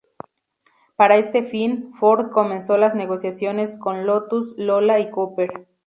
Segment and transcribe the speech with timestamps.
[0.95, 5.67] Para este fin, Ford comenzó las negociaciones con Lotus, Lola y Cooper.